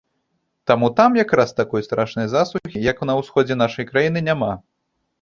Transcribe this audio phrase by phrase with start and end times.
[0.71, 4.53] Таму там як раз такой страшнай засухі, як на ўсходзе нашай краіны, няма.